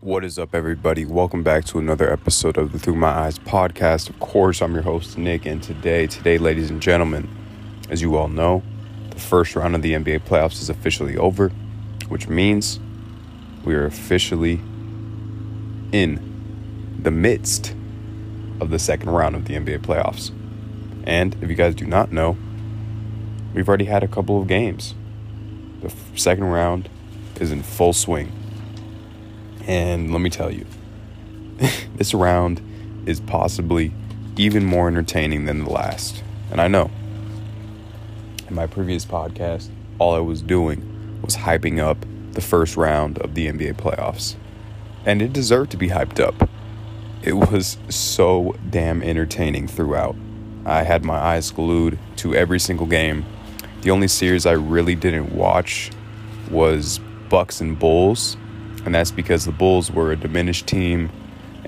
[0.00, 1.04] What is up, everybody?
[1.04, 4.08] Welcome back to another episode of the Through My Eyes podcast.
[4.08, 7.28] Of course, I'm your host, Nick, and today, today, ladies and gentlemen,
[7.90, 8.62] as you all know,
[9.10, 11.48] the first round of the NBA playoffs is officially over,
[12.06, 12.78] which means
[13.64, 14.60] we are officially
[15.90, 17.74] in the midst
[18.60, 20.30] of the second round of the NBA playoffs.
[21.08, 22.36] And if you guys do not know,
[23.52, 24.94] we've already had a couple of games.
[25.80, 26.88] The second round
[27.40, 28.37] is in full swing.
[29.68, 30.66] And let me tell you,
[31.96, 32.62] this round
[33.06, 33.92] is possibly
[34.36, 36.24] even more entertaining than the last.
[36.50, 36.90] And I know
[38.48, 39.68] in my previous podcast,
[39.98, 41.98] all I was doing was hyping up
[42.32, 44.36] the first round of the NBA playoffs.
[45.04, 46.48] And it deserved to be hyped up.
[47.22, 50.16] It was so damn entertaining throughout.
[50.64, 53.26] I had my eyes glued to every single game.
[53.82, 55.90] The only series I really didn't watch
[56.50, 58.38] was Bucks and Bulls
[58.88, 61.10] and that's because the Bulls were a diminished team,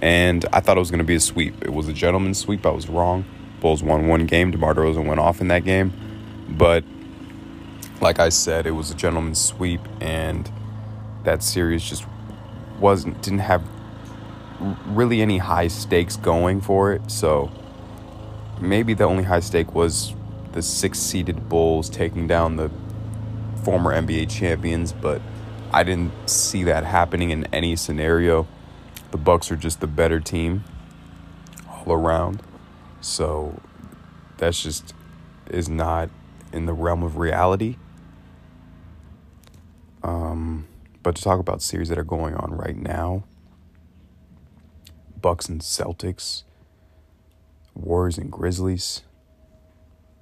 [0.01, 1.63] and I thought it was going to be a sweep.
[1.63, 2.65] It was a gentleman's sweep.
[2.65, 3.27] I was wrong.
[3.61, 4.51] Bulls won one game.
[4.51, 5.93] DeMar DeRozan went off in that game,
[6.49, 6.83] but
[8.01, 10.51] like I said, it was a gentleman's sweep, and
[11.25, 12.07] that series just
[12.79, 13.63] wasn't didn't have
[14.87, 17.11] really any high stakes going for it.
[17.11, 17.53] So
[18.63, 20.15] maybe the only high stake was
[20.53, 22.71] the six-seeded Bulls taking down the
[23.63, 25.21] former NBA champions, but
[25.73, 28.49] I didn't see that happening in any scenario.
[29.13, 30.65] The Bucks are just the better team
[31.69, 32.43] all around.
[33.01, 33.61] So
[34.37, 34.95] that's just
[35.49, 36.11] is not
[36.53, 37.77] in the realm of reality.
[40.03, 40.67] Um,
[41.03, 43.25] but to talk about series that are going on right now,
[45.21, 46.43] Bucks and Celtics,
[47.75, 49.03] Warriors and Grizzlies,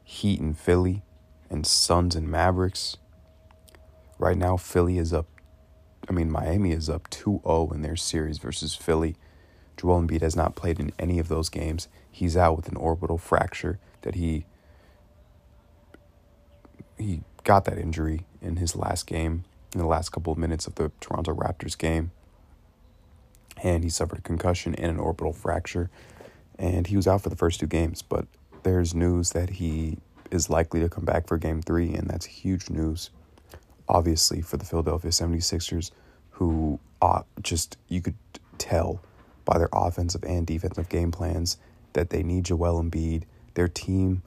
[0.05, 1.03] Heat and Philly,
[1.49, 2.97] and Suns and Mavericks.
[4.19, 5.27] Right now, Philly is up
[6.09, 9.17] I mean, Miami is up 2 0 in their series versus Philly.
[9.77, 11.89] Joel Embiid has not played in any of those games.
[12.11, 14.47] He's out with an orbital fracture that he
[16.99, 20.75] he got that injury in his last game, in the last couple of minutes of
[20.75, 22.11] the Toronto Raptors game.
[23.63, 25.91] And he suffered a concussion and an orbital fracture.
[26.59, 28.27] And he was out for the first two games, but
[28.65, 29.99] there's news that he
[30.33, 33.11] is likely to come back for game three, and that's huge news
[33.89, 35.91] obviously for the Philadelphia 76ers,
[36.31, 38.17] who uh, just you could
[38.59, 39.01] tell
[39.45, 41.57] by their offensive and defensive game plans
[41.95, 43.25] that they need Joel Embiid.
[43.55, 44.23] Their team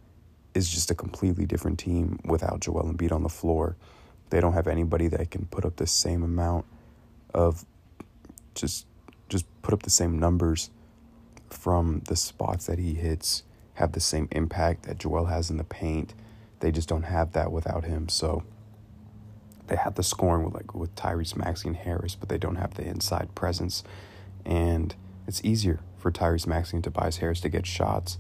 [0.54, 3.76] is just a completely different team without Joel Embiid on the floor.
[4.30, 6.66] They don't have anybody that can put up the same amount
[7.34, 7.66] of
[8.56, 8.86] just
[9.30, 10.70] just put up the same numbers
[11.50, 13.44] from the spots that he hits,
[13.76, 16.14] have the same impact that Joel has in the paint.
[16.60, 18.10] They just don't have that without him.
[18.10, 18.44] So
[19.72, 22.74] they have the scoring with like with Tyrese Maxey and Harris, but they don't have
[22.74, 23.86] the inside presence.
[24.46, 24.94] And
[25.28, 28.18] it's easier for Tyrese Maxey and Tobias Harris to get shots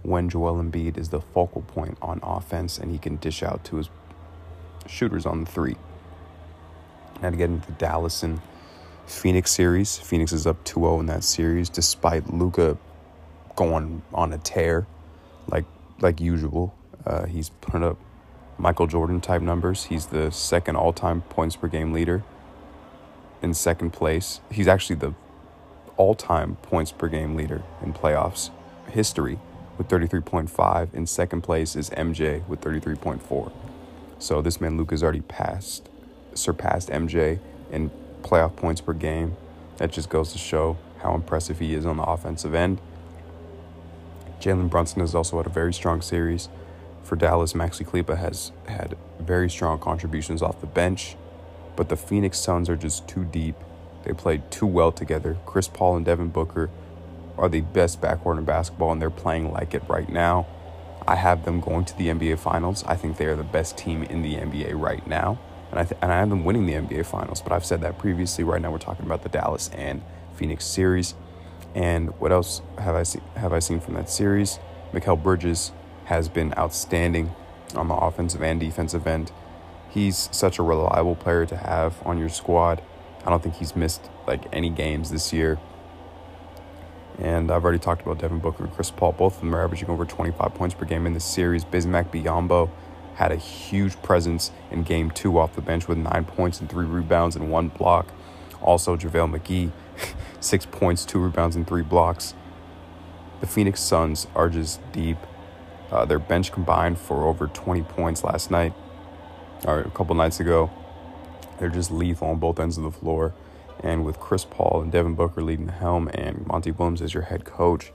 [0.00, 3.76] when Joel Embiid is the focal point on offense and he can dish out to
[3.76, 3.90] his
[4.86, 5.76] shooters on the three.
[7.20, 8.40] Now to get into the Dallas and
[9.04, 12.78] Phoenix series, Phoenix is up 2-0 in that series despite Luka
[13.56, 14.86] going on a tear
[15.48, 15.66] like
[16.00, 16.74] like usual.
[17.04, 17.98] Uh, he's putting up
[18.58, 19.84] Michael Jordan type numbers.
[19.84, 22.22] He's the second all time points per game leader.
[23.42, 25.14] In second place, he's actually the
[25.96, 28.50] all time points per game leader in playoffs
[28.88, 29.38] history
[29.76, 30.94] with 33.5.
[30.94, 33.52] In second place is MJ with 33.4.
[34.18, 35.88] So this man Luke has already passed,
[36.34, 37.40] surpassed MJ
[37.70, 37.90] in
[38.22, 39.36] playoff points per game.
[39.76, 42.80] That just goes to show how impressive he is on the offensive end.
[44.40, 46.48] Jalen Brunson has also had a very strong series
[47.04, 51.16] for Dallas, Maxi Kleber has had very strong contributions off the bench,
[51.76, 53.56] but the Phoenix Suns are just too deep.
[54.04, 55.36] They played too well together.
[55.46, 56.70] Chris Paul and Devin Booker
[57.36, 60.46] are the best backcourt in basketball, and they're playing like it right now.
[61.06, 62.84] I have them going to the NBA Finals.
[62.86, 65.38] I think they are the best team in the NBA right now,
[65.70, 67.42] and I th- and I have them winning the NBA Finals.
[67.42, 68.44] But I've said that previously.
[68.44, 70.02] Right now, we're talking about the Dallas and
[70.34, 71.14] Phoenix series.
[71.74, 73.22] And what else have I seen?
[73.36, 74.58] Have I seen from that series?
[74.92, 75.72] Mikal Bridges
[76.06, 77.34] has been outstanding
[77.74, 79.32] on the offensive and defensive end.
[79.90, 82.82] He's such a reliable player to have on your squad.
[83.24, 85.58] I don't think he's missed like any games this year.
[87.18, 89.12] And I've already talked about Devin Booker and Chris Paul.
[89.12, 91.64] Both of them are averaging over 25 points per game in this series.
[91.64, 92.70] Bismack Biyombo
[93.14, 96.86] had a huge presence in game two off the bench with nine points and three
[96.86, 98.08] rebounds and one block.
[98.60, 99.70] Also, JaVale McGee,
[100.40, 102.34] six points, two rebounds, and three blocks.
[103.40, 105.18] The Phoenix Suns are just deep.
[105.90, 108.72] Uh, their bench combined for over 20 points last night,
[109.64, 110.70] or a couple nights ago.
[111.58, 113.34] They're just lethal on both ends of the floor.
[113.82, 117.24] And with Chris Paul and Devin Booker leading the helm and Monty Williams as your
[117.24, 117.92] head coach,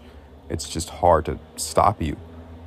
[0.50, 2.16] it's just hard to stop you.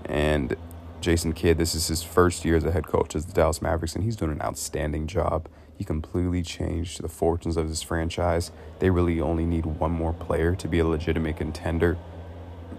[0.05, 0.57] And
[1.01, 3.95] Jason Kidd, this is his first year as a head coach as the Dallas Mavericks,
[3.95, 5.49] and he's doing an outstanding job.
[5.77, 8.53] He completely changed the fortunes of this franchise.
[8.79, 11.99] They really only need one more player to be a legitimate contender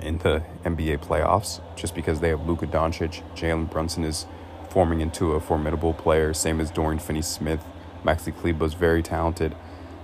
[0.01, 3.21] in the NBA playoffs, just because they have Luka Doncic.
[3.35, 4.25] Jalen Brunson is
[4.69, 7.63] forming into a formidable player, same as Dorian Finney Smith.
[8.03, 9.55] Maxi Kleber is very talented.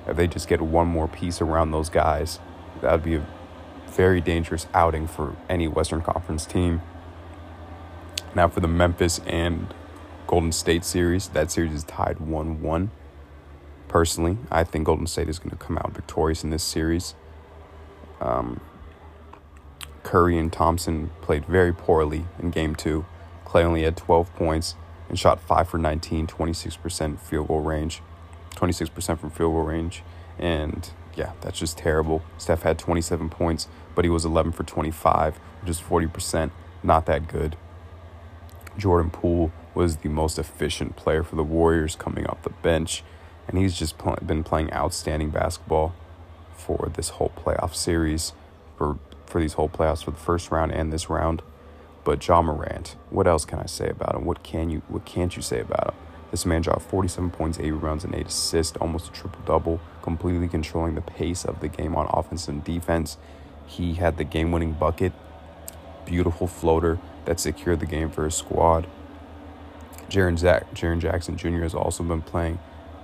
[0.08, 2.40] If they just get one more piece around those guys,
[2.82, 3.28] that would be a
[3.88, 6.82] very dangerous outing for any Western Conference team.
[8.36, 9.74] Now, for the Memphis and
[10.28, 12.92] Golden State series, that series is tied 1 1.
[13.88, 17.16] Personally, I think Golden State is going to come out victorious in this series.
[18.22, 18.62] Um,
[20.04, 23.06] Curry and Thompson played very poorly in game two.
[23.46, 24.76] Clay only had 12 points
[25.08, 28.02] and shot 5 for 19, 26% field goal range,
[28.56, 30.04] 26% from field goal range.
[30.38, 32.22] And yeah, that's just terrible.
[32.38, 36.52] Steph had 27 points, but he was 11 for 25, which is 40%.
[36.84, 37.58] Not that good.
[38.78, 43.04] Jordan Poole was the most efficient player for the Warriors coming off the bench,
[43.48, 45.94] and he's just pl- been playing outstanding basketball
[46.56, 48.34] for this whole playoff series,
[48.78, 48.98] for
[49.30, 51.42] for these whole playoffs for the first round and this round.
[52.04, 54.26] But Ja Morant, what else can I say about him?
[54.26, 55.96] What can you what can't you say about him?
[56.32, 60.48] This man dropped 47 points, 8 rebounds, and 8 assists, almost a triple double, completely
[60.48, 63.18] controlling the pace of the game on offense and defense.
[63.66, 65.12] He had the game winning bucket,
[66.06, 68.88] beautiful floater that secured the game for his squad.
[70.10, 71.62] Jaren, Zach, Jaren Jackson Jr.
[71.62, 72.60] has also been playing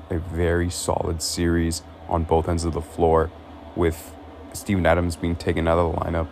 [0.10, 3.32] a very solid series on both ends of the floor,
[3.76, 4.15] with
[4.56, 6.28] Steven Adams being taken out of the lineup.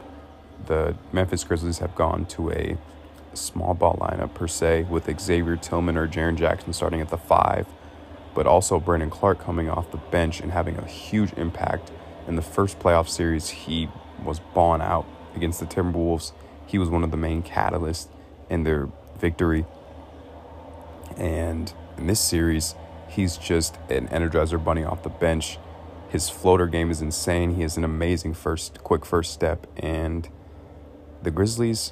[0.66, 2.78] The Memphis Grizzlies have gone to a
[3.34, 7.68] small ball lineup per se, with Xavier Tillman or Jaren Jackson starting at the five,
[8.34, 11.92] but also Brandon Clarke coming off the bench and having a huge impact.
[12.28, 13.90] In the first playoff series, he
[14.24, 15.06] was balling out
[15.36, 16.32] against the Timberwolves.
[16.66, 18.08] He was one of the main catalysts
[18.50, 19.66] in their victory.
[21.18, 22.76] And in this series,
[23.08, 25.58] he's just an energizer bunny off the bench.
[26.14, 27.56] His floater game is insane.
[27.56, 30.30] He has an amazing first, quick first step, and
[31.24, 31.92] the Grizzlies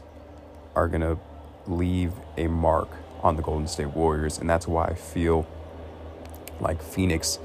[0.75, 1.17] are gonna
[1.65, 2.87] leave a mark
[3.23, 5.47] on the Golden State Warriors, and that's why I feel
[6.59, 7.39] like Phoenix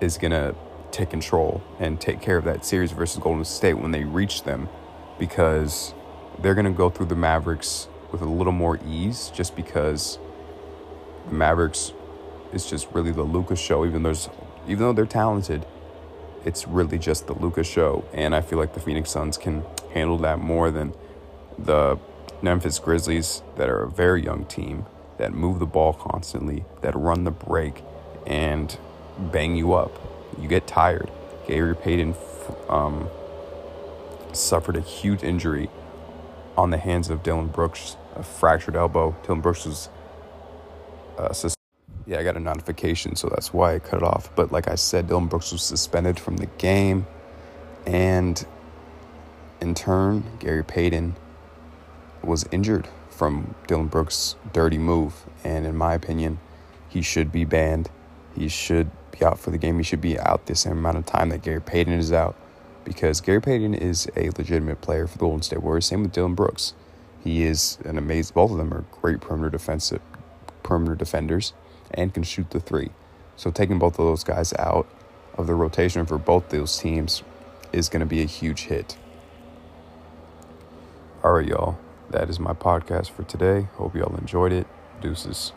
[0.00, 0.54] is gonna
[0.92, 4.70] take control and take care of that series versus Golden State when they reach them,
[5.18, 5.92] because
[6.38, 10.18] they're gonna go through the Mavericks with a little more ease, just because
[11.28, 11.92] the Mavericks
[12.54, 13.84] is just really the Luka show.
[13.84, 14.30] Even there's,
[14.66, 15.66] even though they're talented,
[16.44, 20.18] it's really just the Luka show, and I feel like the Phoenix Suns can handle
[20.18, 20.94] that more than
[21.58, 21.98] the
[22.42, 24.86] Memphis Grizzlies, that are a very young team
[25.16, 27.82] that move the ball constantly, that run the break,
[28.26, 28.76] and
[29.18, 29.92] bang you up.
[30.38, 31.10] You get tired.
[31.46, 32.14] Gary Payton
[32.68, 33.08] um,
[34.32, 35.70] suffered a huge injury
[36.56, 39.16] on the hands of Dillon Brooks, a fractured elbow.
[39.24, 39.88] Dillon Brooks was
[41.18, 41.32] uh,
[42.06, 44.34] yeah, I got a notification, so that's why I cut it off.
[44.36, 47.06] But like I said, Dillon Brooks was suspended from the game,
[47.86, 48.44] and
[49.60, 51.16] in turn, Gary Payton
[52.22, 55.14] was injured from Dillon Brooks' dirty move.
[55.42, 56.38] And in my opinion,
[56.88, 57.90] he should be banned.
[58.34, 59.78] He should be out for the game.
[59.78, 62.36] He should be out the same amount of time that Gary Payton is out
[62.84, 65.86] because Gary Payton is a legitimate player for the Golden State Warriors.
[65.86, 66.74] Same with Dillon Brooks.
[67.22, 70.02] He is an amazing, both of them are great perimeter defensive,
[70.62, 71.54] perimeter defenders
[71.94, 72.90] and can shoot the three.
[73.36, 74.86] So taking both of those guys out
[75.36, 77.22] of the rotation for both those teams
[77.72, 78.96] is going to be a huge hit.
[81.22, 81.78] All right, y'all.
[82.10, 83.68] That is my podcast for today.
[83.74, 84.66] Hope y'all enjoyed it.
[85.00, 85.52] Deuces.